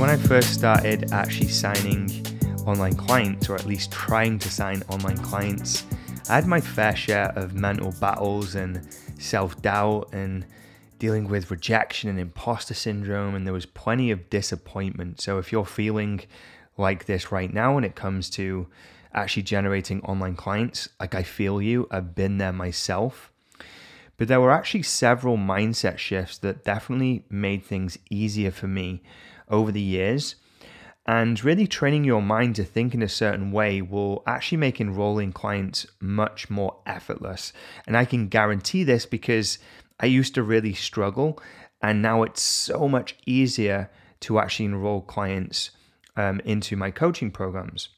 [0.00, 2.10] when I first started actually signing
[2.64, 5.84] online clients, or at least trying to sign online clients,
[6.26, 8.80] I had my fair share of mental battles and
[9.18, 10.46] self doubt and
[10.98, 15.20] dealing with rejection and imposter syndrome, and there was plenty of disappointment.
[15.20, 16.22] So, if you're feeling
[16.78, 18.68] like this right now when it comes to
[19.12, 23.30] actually generating online clients, like I feel you, I've been there myself.
[24.16, 29.02] But there were actually several mindset shifts that definitely made things easier for me
[29.50, 30.36] over the years.
[31.06, 35.32] And really training your mind to think in a certain way will actually make enrolling
[35.32, 37.52] clients much more effortless.
[37.86, 39.58] And I can guarantee this because
[39.98, 41.38] I used to really struggle,
[41.82, 45.70] and now it's so much easier to actually enroll clients
[46.16, 47.88] um, into my coaching programs.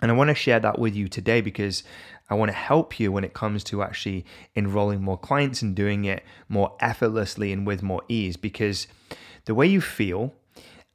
[0.00, 1.84] And I want to share that with you today because
[2.28, 6.04] I want to help you when it comes to actually enrolling more clients and doing
[6.04, 8.36] it more effortlessly and with more ease.
[8.36, 8.88] Because
[9.44, 10.34] the way you feel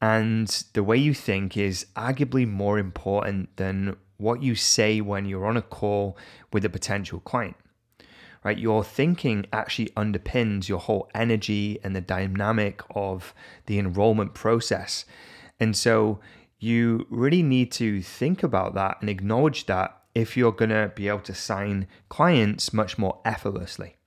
[0.02, 5.46] and the way you think is arguably more important than what you say when you're
[5.46, 6.18] on a call
[6.54, 7.56] with a potential client.
[8.44, 8.58] Right?
[8.58, 13.34] Your thinking actually underpins your whole energy and the dynamic of
[13.66, 15.06] the enrollment process.
[15.60, 16.20] And so
[16.60, 21.08] you really need to think about that and acknowledge that if you're going to be
[21.08, 23.98] able to sign clients much more effortlessly.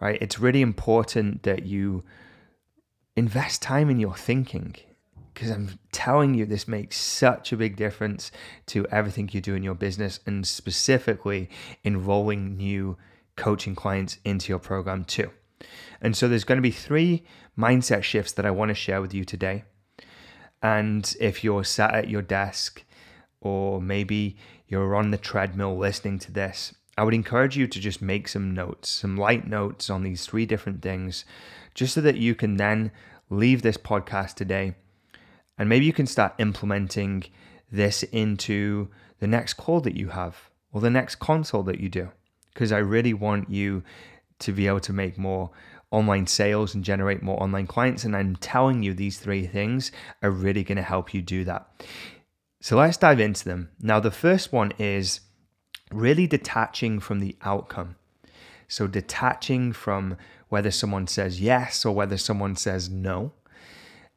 [0.00, 0.20] Right?
[0.20, 2.04] It's really important that you
[3.20, 4.74] invest time in your thinking
[5.34, 8.32] because I'm telling you, this makes such a big difference
[8.66, 11.50] to everything you do in your business and specifically
[11.84, 12.96] enrolling new
[13.36, 15.30] coaching clients into your program too.
[16.00, 17.24] And so there's going to be three
[17.58, 19.64] mindset shifts that I want to share with you today.
[20.62, 22.82] And if you're sat at your desk
[23.40, 28.02] or maybe you're on the treadmill listening to this, I would encourage you to just
[28.02, 31.24] make some notes, some light notes on these three different things,
[31.74, 32.90] just so that you can then
[33.28, 34.74] leave this podcast today.
[35.58, 37.24] And maybe you can start implementing
[37.70, 38.88] this into
[39.18, 42.10] the next call that you have or the next consult that you do.
[42.52, 43.82] Because I really want you
[44.40, 45.50] to be able to make more
[45.90, 48.04] online sales and generate more online clients.
[48.04, 49.92] And I'm telling you, these three things
[50.22, 51.84] are really going to help you do that.
[52.60, 53.70] So let's dive into them.
[53.80, 55.20] Now, the first one is
[55.92, 57.96] really detaching from the outcome.
[58.68, 60.16] So, detaching from
[60.50, 63.32] whether someone says yes or whether someone says no.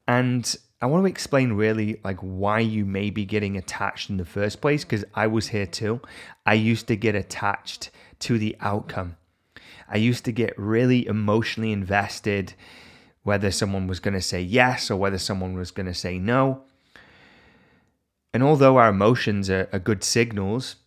[0.06, 4.26] And I want to explain really like why you may be getting attached in the
[4.26, 6.02] first place because I was here too.
[6.46, 7.90] I used to get attached
[8.20, 9.16] to the outcome.
[9.88, 12.54] I used to get really emotionally invested
[13.22, 16.64] whether someone was going to say yes or whether someone was going to say no.
[18.34, 20.78] And although our emotions are, are good signals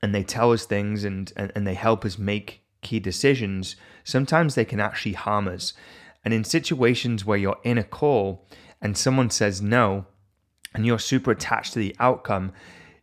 [0.00, 4.54] and they tell us things and, and, and they help us make key decisions, sometimes
[4.54, 5.72] they can actually harm us.
[6.24, 8.46] And in situations where you're in a call
[8.80, 10.06] and someone says no,
[10.74, 12.52] and you're super attached to the outcome,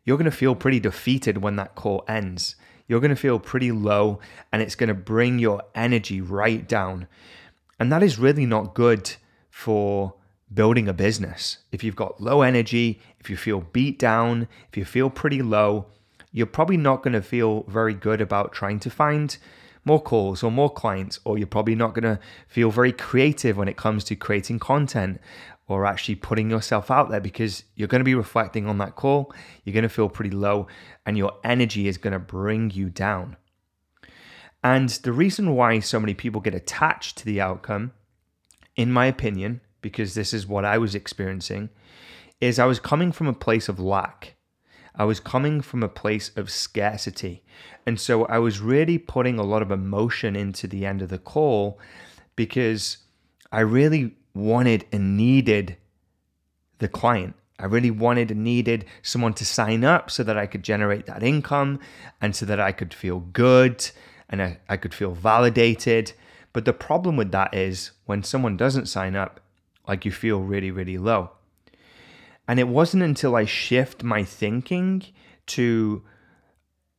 [0.04, 2.56] you're going to feel pretty defeated when that call ends.
[2.88, 4.20] You're going to feel pretty low,
[4.52, 7.08] and it's going to bring your energy right down.
[7.80, 9.16] And that is really not good
[9.52, 10.16] for
[10.52, 11.60] building a business.
[11.72, 15.86] If you've got low energy, if you feel beat down, if you feel pretty low,
[16.32, 19.38] you're probably not going to feel very good about trying to find
[19.86, 23.68] more calls or more clients, or you're probably not going to feel very creative when
[23.68, 25.20] it comes to creating content
[25.68, 29.32] or actually putting yourself out there because you're going to be reflecting on that call.
[29.64, 30.68] You're going to feel pretty low,
[31.06, 33.38] and your energy is going to bring you down.
[34.64, 37.94] And the reason why so many people get attached to the outcome,
[38.76, 41.70] in my opinion, because this is what I was experiencing,
[42.42, 44.36] is I was coming from a place of lack.
[45.00, 47.42] I was coming from a place of scarcity.
[47.86, 51.18] And so I was really putting a lot of emotion into the end of the
[51.18, 51.80] call
[52.36, 52.98] because
[53.50, 55.78] I really wanted and needed
[56.80, 57.36] the client.
[57.60, 61.24] I really wanted and needed someone to sign up so that I could generate that
[61.24, 61.80] income
[62.22, 63.90] and so that I could feel good
[64.30, 66.12] and I, I could feel validated.
[66.52, 69.40] But the problem with that is when someone doesn't sign up,
[69.88, 71.32] like you feel really, really low.
[72.50, 75.04] And it wasn't until I shift my thinking
[75.46, 76.02] to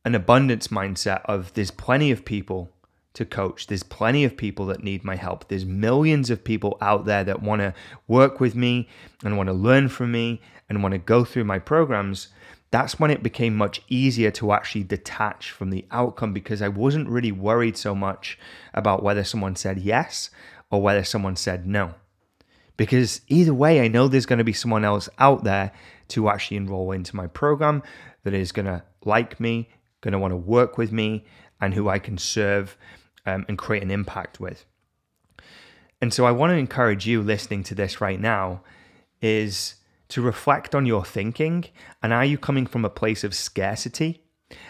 [0.05, 2.69] an abundance mindset of there's plenty of people
[3.15, 3.67] to coach.
[3.67, 5.49] There's plenty of people that need my help.
[5.49, 7.73] There's millions of people out there that want to
[8.07, 8.87] work with me
[9.25, 10.39] and want to learn from me
[10.69, 12.29] and want to go through my programs.
[12.71, 17.09] That's when it became much easier to actually detach from the outcome because I wasn't
[17.09, 18.39] really worried so much
[18.73, 20.29] about whether someone said yes
[20.69, 21.95] or whether someone said no.
[22.77, 25.71] Because either way, I know there's going to be someone else out there
[26.09, 27.83] to actually enroll into my program
[28.23, 29.69] that is going to like me,
[30.01, 31.25] going to want to work with me,
[31.59, 32.77] and who I can serve
[33.25, 34.65] um, and create an impact with.
[36.01, 38.61] And so I want to encourage you listening to this right now
[39.21, 39.75] is
[40.09, 41.65] to reflect on your thinking
[42.01, 44.23] and are you coming from a place of scarcity?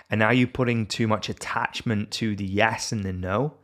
[0.10, 3.56] And are you putting too much attachment to the yes and the no?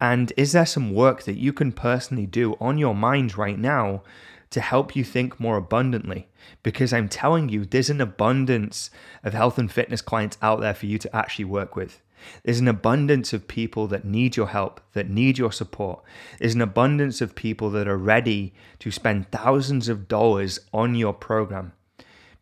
[0.00, 4.02] And is there some work that you can personally do on your mind right now
[4.50, 6.28] to help you think more abundantly?
[6.62, 8.90] Because I'm telling you, there's an abundance
[9.24, 12.02] of health and fitness clients out there for you to actually work with.
[12.42, 16.02] There's an abundance of people that need your help, that need your support.
[16.38, 21.12] There's an abundance of people that are ready to spend thousands of dollars on your
[21.12, 21.72] program.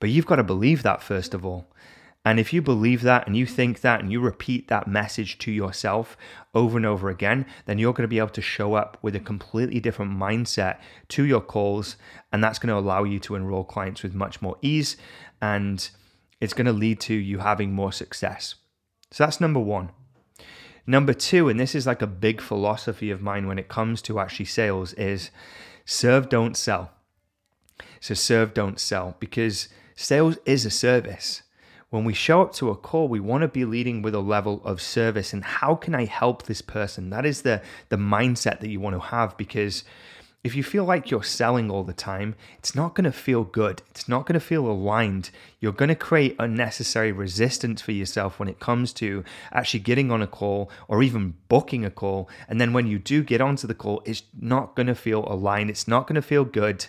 [0.01, 1.67] But you've got to believe that first of all.
[2.25, 5.53] And if you believe that and you think that and you repeat that message to
[5.53, 6.17] yourself
[6.55, 9.21] over and over again, then you're going to be able to show up with a
[9.21, 10.79] completely different mindset
[11.09, 11.97] to your calls.
[12.33, 14.97] And that's going to allow you to enroll clients with much more ease.
[15.43, 15.89] And
[16.41, 18.55] it's going to lead to you having more success.
[19.11, 19.91] So that's number one.
[20.87, 24.19] Number two, and this is like a big philosophy of mine when it comes to
[24.19, 25.31] actually sales, is
[25.85, 26.91] serve, don't sell.
[28.01, 31.43] So serve, don't sell, because sales is a service
[31.95, 34.61] when we show up to a call, we want to be leading with a level
[34.65, 37.11] of service and how can I help this person?
[37.11, 39.85] That is the the mindset that you want to have because
[40.43, 43.81] if you feel like you're selling all the time, it's not going to feel good.
[43.93, 45.31] It's not going to feel aligned.
[45.61, 50.21] You're going to create unnecessary resistance for yourself when it comes to actually getting on
[50.21, 52.29] a call or even booking a call.
[52.47, 55.71] And then when you do get onto the call, it's not going to feel aligned.
[55.71, 56.85] It's not going to feel good.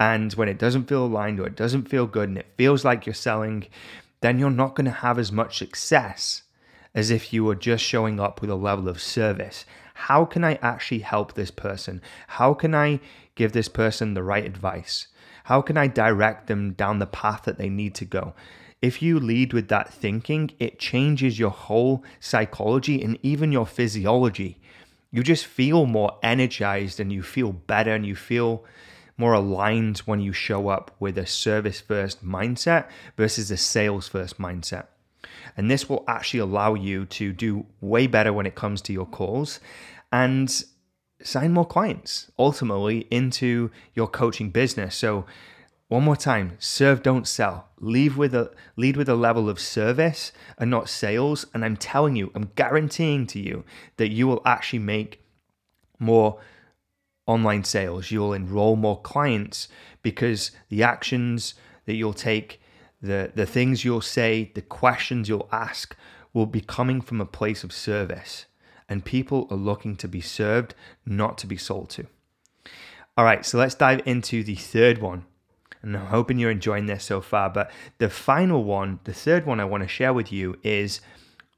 [0.00, 3.04] And when it doesn't feel aligned or it doesn't feel good and it feels like
[3.04, 3.66] you're selling,
[4.24, 6.44] then you're not going to have as much success
[6.94, 9.66] as if you were just showing up with a level of service.
[9.92, 12.00] How can I actually help this person?
[12.28, 13.00] How can I
[13.34, 15.08] give this person the right advice?
[15.44, 18.32] How can I direct them down the path that they need to go?
[18.80, 24.58] If you lead with that thinking, it changes your whole psychology and even your physiology.
[25.10, 28.64] You just feel more energized and you feel better and you feel
[29.16, 34.38] more aligned when you show up with a service first mindset versus a sales first
[34.38, 34.86] mindset.
[35.56, 39.06] And this will actually allow you to do way better when it comes to your
[39.06, 39.60] calls
[40.12, 40.64] and
[41.22, 44.96] sign more clients ultimately into your coaching business.
[44.96, 45.24] So
[45.88, 47.68] one more time, serve, don't sell.
[47.78, 51.46] Leave with a lead with a level of service and not sales.
[51.54, 53.64] And I'm telling you, I'm guaranteeing to you
[53.96, 55.22] that you will actually make
[55.98, 56.40] more
[57.26, 58.10] online sales.
[58.10, 59.68] You'll enroll more clients
[60.02, 61.54] because the actions
[61.86, 62.60] that you'll take,
[63.00, 65.96] the, the things you'll say, the questions you'll ask
[66.32, 68.46] will be coming from a place of service.
[68.88, 70.74] And people are looking to be served,
[71.06, 72.06] not to be sold to.
[73.16, 75.24] All right, so let's dive into the third one.
[75.80, 77.48] And I'm hoping you're enjoying this so far.
[77.50, 81.00] But the final one, the third one I want to share with you is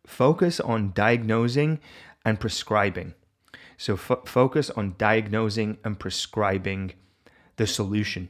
[0.06, 1.80] focus on diagnosing
[2.24, 3.14] and prescribing.
[3.76, 6.92] So f- focus on diagnosing and prescribing
[7.56, 8.28] the solution.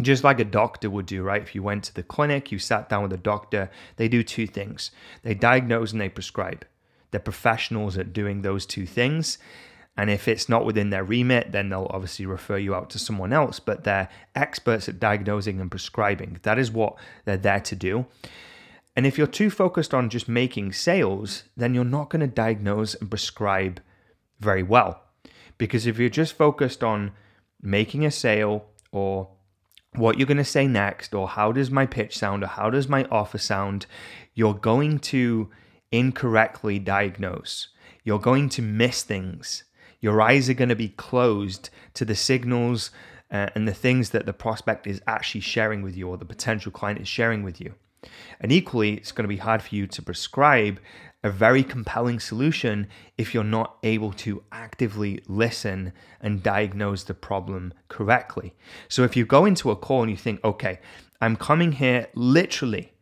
[0.00, 1.42] Just like a doctor would do, right?
[1.42, 4.46] If you went to the clinic, you sat down with a doctor, they do two
[4.46, 4.90] things
[5.22, 6.66] they diagnose and they prescribe.
[7.10, 9.38] They're professionals at doing those two things.
[9.96, 13.32] And if it's not within their remit, then they'll obviously refer you out to someone
[13.32, 16.38] else, but they're experts at diagnosing and prescribing.
[16.42, 18.04] That is what they're there to do.
[18.94, 22.94] And if you're too focused on just making sales, then you're not going to diagnose
[22.94, 23.80] and prescribe
[24.40, 25.02] very well.
[25.58, 27.12] Because if you're just focused on
[27.62, 29.30] making a sale or
[29.94, 32.88] what you're going to say next, or how does my pitch sound, or how does
[32.88, 33.86] my offer sound,
[34.34, 35.50] you're going to
[35.90, 37.68] incorrectly diagnose.
[38.04, 39.64] You're going to miss things.
[40.00, 42.90] Your eyes are going to be closed to the signals
[43.30, 46.70] uh, and the things that the prospect is actually sharing with you, or the potential
[46.70, 47.74] client is sharing with you.
[48.40, 50.80] And equally, it's going to be hard for you to prescribe
[51.24, 52.86] a very compelling solution
[53.18, 58.54] if you're not able to actively listen and diagnose the problem correctly.
[58.88, 60.78] So if you go into a call and you think, okay,
[61.20, 62.92] I'm coming here literally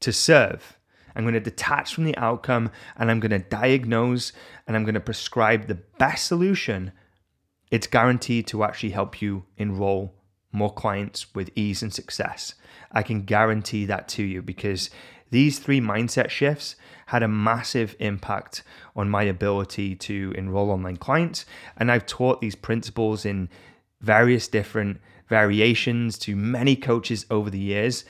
[0.00, 0.76] to serve.
[1.14, 4.32] I'm going to detach from the outcome and I'm going to diagnose
[4.66, 6.92] and I'm going to prescribe the best solution.
[7.70, 10.19] It's guaranteed to actually help you enroll
[10.52, 12.54] more clients with ease and success.
[12.92, 14.90] I can guarantee that to you because
[15.30, 16.76] these three mindset shifts
[17.06, 18.62] had a massive impact
[18.96, 21.46] on my ability to enroll online clients.
[21.76, 23.48] And I've taught these principles in
[24.00, 28.04] various different variations to many coaches over the years,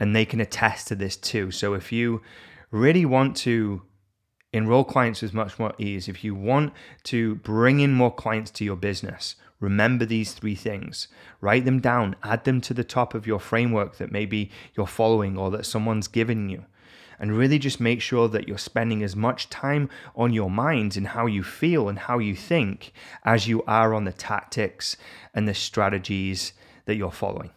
[0.00, 1.50] and they can attest to this too.
[1.50, 2.22] So if you
[2.70, 3.82] really want to
[4.52, 6.72] enroll clients with much more ease, if you want
[7.04, 11.08] to bring in more clients to your business, remember these three things.
[11.40, 15.36] Write them down, add them to the top of your framework that maybe you're following
[15.38, 16.64] or that someone's given you
[17.22, 21.06] and really just make sure that you're spending as much time on your mind and
[21.06, 22.92] how you feel and how you think
[23.24, 24.96] as you are on the tactics
[25.32, 26.52] and the strategies
[26.84, 27.50] that you're following.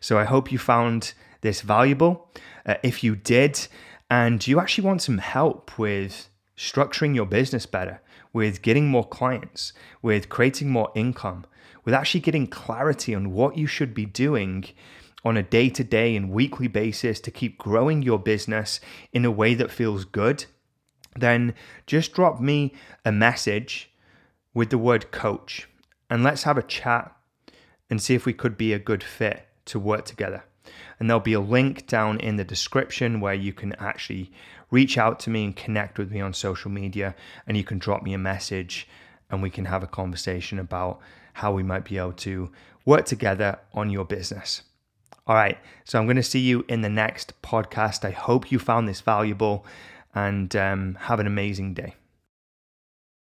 [0.00, 2.28] So I hope you found this valuable.
[2.66, 3.68] Uh, if you did,
[4.10, 8.02] and you actually want some help with structuring your business better,
[8.32, 11.46] with getting more clients, with creating more income,
[11.84, 14.64] with actually getting clarity on what you should be doing
[15.24, 18.80] on a day to day and weekly basis to keep growing your business
[19.12, 20.44] in a way that feels good,
[21.16, 21.54] then
[21.86, 22.74] just drop me
[23.04, 23.90] a message
[24.54, 25.68] with the word coach
[26.08, 27.14] and let's have a chat
[27.88, 30.44] and see if we could be a good fit to work together.
[30.98, 34.30] And there'll be a link down in the description where you can actually
[34.70, 37.14] reach out to me and connect with me on social media.
[37.46, 38.88] And you can drop me a message
[39.30, 41.00] and we can have a conversation about
[41.34, 42.50] how we might be able to
[42.84, 44.62] work together on your business.
[45.26, 48.04] All right, so I'm going to see you in the next podcast.
[48.04, 49.64] I hope you found this valuable
[50.14, 51.94] and um, have an amazing day.